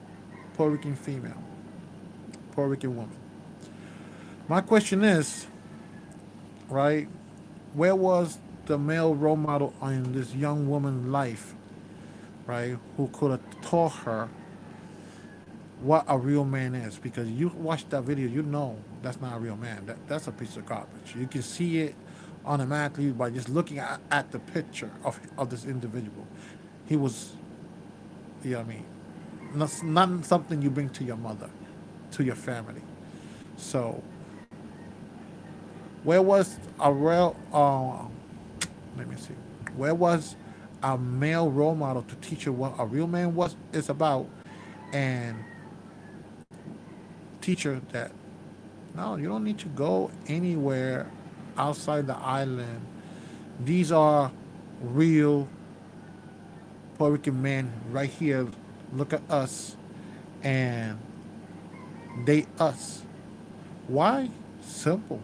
Puerto 0.54 0.72
Rican 0.72 0.96
female, 0.96 1.42
Puerto 2.52 2.70
Rican 2.70 2.96
woman. 2.96 3.16
My 4.48 4.60
question 4.60 5.04
is, 5.04 5.46
right, 6.68 7.08
where 7.74 7.94
was 7.94 8.38
the 8.66 8.78
male 8.78 9.14
role 9.14 9.36
model 9.36 9.72
in 9.82 10.12
this 10.12 10.34
young 10.34 10.68
woman's 10.68 11.06
life, 11.08 11.54
right? 12.46 12.76
Who 12.96 13.08
could 13.08 13.30
have 13.32 13.60
taught 13.62 13.92
her 14.04 14.28
what 15.80 16.04
a 16.08 16.18
real 16.18 16.44
man 16.44 16.74
is. 16.74 16.98
Because 16.98 17.28
you 17.28 17.48
watch 17.48 17.88
that 17.90 18.02
video, 18.02 18.28
you 18.28 18.42
know 18.42 18.76
that's 19.02 19.20
not 19.20 19.36
a 19.36 19.38
real 19.38 19.56
man. 19.56 19.86
That, 19.86 19.96
that's 20.08 20.26
a 20.26 20.32
piece 20.32 20.56
of 20.56 20.66
garbage. 20.66 21.14
You 21.16 21.26
can 21.26 21.42
see 21.42 21.80
it 21.80 21.94
automatically 22.44 23.10
by 23.10 23.30
just 23.30 23.48
looking 23.48 23.78
at, 23.78 24.00
at 24.10 24.30
the 24.32 24.38
picture 24.38 24.90
of, 25.04 25.20
of 25.36 25.50
this 25.50 25.64
individual. 25.64 26.26
He 26.86 26.96
was, 26.96 27.32
you 28.42 28.52
know 28.52 28.58
what 28.58 28.66
I 28.66 28.68
mean? 28.68 28.84
Not, 29.54 29.82
not 29.82 30.24
something 30.24 30.62
you 30.62 30.70
bring 30.70 30.90
to 30.90 31.04
your 31.04 31.16
mother, 31.16 31.50
to 32.12 32.24
your 32.24 32.34
family. 32.34 32.82
So, 33.56 34.02
where 36.04 36.22
was 36.22 36.58
a 36.80 36.92
real, 36.92 37.36
uh, 37.52 38.04
let 38.96 39.08
me 39.08 39.16
see, 39.16 39.34
where 39.76 39.94
was 39.94 40.36
a 40.82 40.96
male 40.96 41.50
role 41.50 41.74
model 41.74 42.02
to 42.02 42.14
teach 42.16 42.46
you 42.46 42.52
what 42.52 42.74
a 42.78 42.86
real 42.86 43.06
man 43.06 43.34
was 43.34 43.56
is 43.72 43.88
about, 43.88 44.28
and 44.92 45.36
teach 47.40 47.64
her 47.64 47.80
that 47.92 48.12
no, 48.96 49.16
you 49.16 49.28
don't 49.28 49.44
need 49.44 49.58
to 49.60 49.68
go 49.68 50.10
anywhere 50.26 51.06
outside 51.56 52.06
the 52.06 52.16
island. 52.16 52.80
These 53.64 53.92
are 53.92 54.32
real 54.82 55.48
Puerto 56.98 57.14
Rican 57.14 57.42
men 57.42 57.72
right 57.90 58.10
here. 58.10 58.48
Look 58.92 59.12
at 59.12 59.22
us 59.30 59.76
and 60.42 60.98
date 62.24 62.48
us. 62.58 63.02
Why? 63.88 64.30
Simple. 64.62 65.20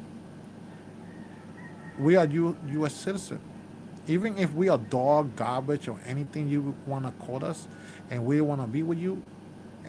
We 1.99 2.17
are 2.17 2.27
U- 2.27 2.57
U.S. 2.73 2.95
citizen. 2.95 3.41
Even 4.07 4.39
if 4.39 4.53
we 4.53 4.69
are 4.69 4.79
dog, 4.79 5.37
garbage, 5.37 5.89
or 5.89 5.99
anything 6.07 6.49
you 6.49 6.75
want 6.87 7.07
to 7.07 7.13
call 7.25 7.45
us, 7.45 7.69
and 8.11 8.25
we 8.25 8.41
want 8.41 8.61
to 8.61 8.67
be 8.67 8.83
with 8.83 8.99
you, 8.99 9.23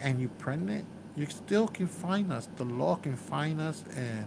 and 0.01 0.21
you 0.21 0.29
pregnant, 0.39 0.85
you 1.15 1.25
still 1.27 1.67
can 1.67 1.87
find 1.87 2.31
us. 2.31 2.47
The 2.57 2.65
law 2.65 2.95
can 2.95 3.15
find 3.15 3.61
us 3.61 3.83
and 3.95 4.25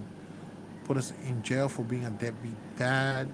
put 0.85 0.97
us 0.97 1.13
in 1.27 1.43
jail 1.43 1.69
for 1.69 1.83
being 1.83 2.05
a 2.05 2.11
deadbeat 2.11 2.57
dad. 2.77 3.29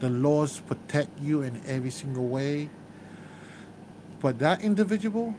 The 0.00 0.08
laws 0.10 0.60
protect 0.60 1.20
you 1.20 1.42
in 1.42 1.60
every 1.66 1.90
single 1.90 2.28
way. 2.28 2.70
But 4.20 4.38
that 4.40 4.62
individual, 4.62 5.34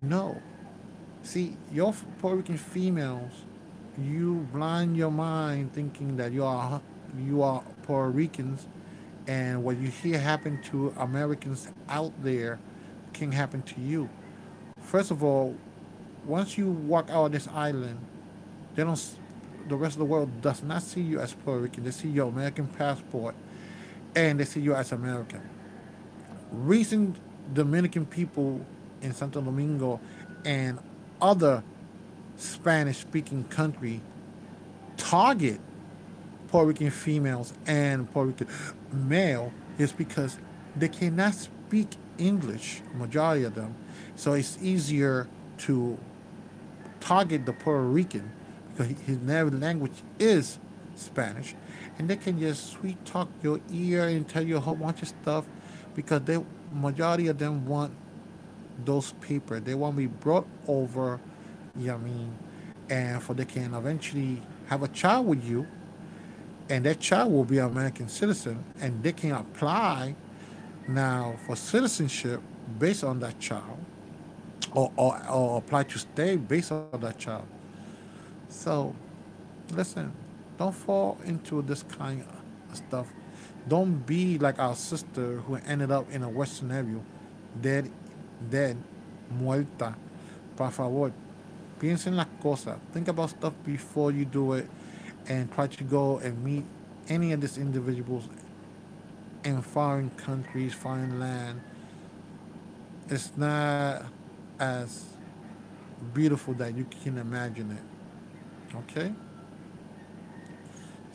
no. 0.00 0.40
See, 1.22 1.56
your 1.72 1.94
Puerto 2.18 2.36
Rican 2.36 2.58
females, 2.58 3.32
you 3.98 4.46
blind 4.52 4.96
your 4.96 5.10
mind 5.10 5.72
thinking 5.72 6.16
that 6.16 6.32
you 6.32 6.44
are 6.44 6.80
you 7.18 7.42
are 7.42 7.62
Puerto 7.82 8.10
Ricans, 8.10 8.66
and 9.26 9.62
what 9.62 9.78
you 9.78 9.88
hear 9.88 10.18
happen 10.18 10.60
to 10.64 10.92
Americans 10.98 11.68
out 11.88 12.12
there 12.22 12.58
can 13.12 13.30
happen 13.32 13.62
to 13.62 13.80
you. 13.80 14.08
First 14.80 15.10
of 15.10 15.22
all, 15.22 15.56
once 16.26 16.58
you 16.58 16.70
walk 16.70 17.10
out 17.10 17.26
of 17.26 17.32
this 17.32 17.48
island, 17.48 17.98
they 18.74 18.84
don't. 18.84 19.00
The 19.68 19.76
rest 19.76 19.94
of 19.94 20.00
the 20.00 20.04
world 20.04 20.42
does 20.42 20.62
not 20.62 20.82
see 20.82 21.00
you 21.00 21.20
as 21.20 21.32
Puerto 21.32 21.62
Rican. 21.62 21.84
They 21.84 21.90
see 21.90 22.08
your 22.08 22.28
American 22.28 22.66
passport, 22.66 23.34
and 24.14 24.38
they 24.38 24.44
see 24.44 24.60
you 24.60 24.74
as 24.74 24.92
American. 24.92 25.40
Recent 26.52 27.16
Dominican 27.52 28.06
people 28.06 28.64
in 29.00 29.14
Santo 29.14 29.40
Domingo 29.40 30.00
and 30.44 30.78
other 31.20 31.62
Spanish-speaking 32.36 33.44
country 33.44 34.00
target 34.96 35.60
Puerto 36.48 36.68
Rican 36.68 36.90
females 36.90 37.52
and 37.66 38.10
Puerto 38.12 38.28
Rican 38.28 38.48
male 38.92 39.52
is 39.78 39.92
because 39.92 40.38
they 40.76 40.88
cannot 40.88 41.34
speak 41.34 41.96
English, 42.18 42.82
majority 42.94 43.44
of 43.44 43.54
them. 43.54 43.74
So 44.16 44.34
it's 44.34 44.58
easier 44.62 45.26
to 45.58 45.98
target 47.04 47.44
the 47.44 47.52
Puerto 47.52 47.82
Rican 47.82 48.32
because 48.70 48.96
his 49.06 49.18
native 49.18 49.60
language 49.60 50.02
is 50.18 50.58
Spanish, 50.96 51.54
and 51.98 52.08
they 52.08 52.16
can 52.16 52.40
just 52.40 52.72
sweet 52.72 53.04
talk 53.04 53.28
your 53.42 53.60
ear 53.70 54.08
and 54.08 54.26
tell 54.26 54.42
you 54.42 54.56
a 54.56 54.60
whole 54.60 54.74
bunch 54.74 55.02
of 55.02 55.08
stuff 55.08 55.44
because 55.94 56.22
they 56.22 56.42
majority 56.72 57.28
of 57.28 57.38
them 57.38 57.66
want 57.66 57.92
those 58.84 59.12
people. 59.20 59.60
They 59.60 59.74
want 59.74 59.94
to 59.94 59.98
be 59.98 60.06
brought 60.06 60.46
over, 60.66 61.20
you 61.76 61.88
know 61.88 61.92
what 61.94 62.00
I 62.00 62.04
mean, 62.04 62.38
and 62.88 63.22
for 63.22 63.34
they 63.34 63.44
can 63.44 63.74
eventually 63.74 64.42
have 64.66 64.82
a 64.82 64.88
child 64.88 65.26
with 65.26 65.44
you, 65.44 65.66
and 66.70 66.86
that 66.86 67.00
child 67.00 67.30
will 67.30 67.44
be 67.44 67.58
an 67.58 67.66
American 67.66 68.08
citizen, 68.08 68.64
and 68.80 69.02
they 69.02 69.12
can 69.12 69.32
apply 69.32 70.16
now 70.88 71.36
for 71.46 71.54
citizenship 71.54 72.40
based 72.78 73.04
on 73.04 73.20
that 73.20 73.38
child 73.38 73.83
or, 74.74 74.92
or, 74.96 75.30
or 75.30 75.58
apply 75.58 75.84
to 75.84 75.98
stay 75.98 76.36
based 76.36 76.72
on 76.72 76.88
that 77.00 77.18
child. 77.18 77.46
So, 78.48 78.94
listen, 79.72 80.12
don't 80.58 80.74
fall 80.74 81.18
into 81.24 81.62
this 81.62 81.82
kind 81.82 82.24
of 82.70 82.76
stuff. 82.76 83.06
Don't 83.68 84.04
be 84.06 84.38
like 84.38 84.58
our 84.58 84.76
sister 84.76 85.36
who 85.46 85.56
ended 85.66 85.90
up 85.90 86.10
in 86.10 86.22
a 86.22 86.28
Western 86.28 86.68
scenario, 86.68 87.02
dead, 87.60 87.90
dead, 88.50 88.76
muerta. 89.32 89.94
Por 90.56 90.70
favor, 90.70 91.12
piensa 91.80 92.08
en 92.08 92.16
las 92.16 92.26
cosas. 92.42 92.78
Think 92.92 93.08
about 93.08 93.30
stuff 93.30 93.54
before 93.64 94.12
you 94.12 94.24
do 94.24 94.52
it 94.52 94.68
and 95.26 95.50
try 95.52 95.66
to 95.66 95.84
go 95.84 96.18
and 96.18 96.42
meet 96.44 96.64
any 97.08 97.32
of 97.32 97.40
these 97.40 97.58
individuals 97.58 98.28
in 99.44 99.62
foreign 99.62 100.10
countries, 100.10 100.74
foreign 100.74 101.18
land. 101.18 101.60
It's 103.08 103.32
not 103.36 104.06
as 104.58 105.04
beautiful 106.12 106.54
that 106.54 106.76
you 106.76 106.86
can 107.02 107.18
imagine 107.18 107.70
it. 107.72 108.76
Okay? 108.76 109.12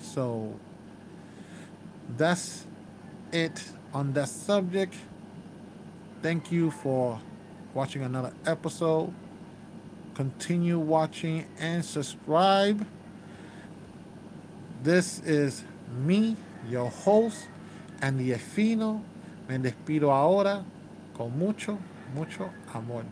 So 0.01 0.59
that's 2.17 2.65
it 3.31 3.63
on 3.93 4.13
that 4.13 4.29
subject. 4.29 4.95
Thank 6.21 6.51
you 6.51 6.71
for 6.71 7.19
watching 7.73 8.03
another 8.03 8.33
episode. 8.45 9.13
Continue 10.15 10.79
watching 10.79 11.45
and 11.59 11.83
subscribe. 11.83 12.85
This 14.83 15.19
is 15.19 15.63
me, 16.03 16.35
your 16.69 16.89
host, 16.89 17.47
Andy 18.01 18.29
Efino. 18.29 19.01
Me 19.47 19.57
despido 19.57 20.11
ahora 20.11 20.63
con 21.15 21.37
mucho, 21.37 21.77
mucho 22.13 22.49
amor. 22.73 23.03